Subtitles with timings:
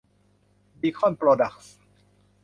[0.81, 1.75] ดีคอนโปรดักส์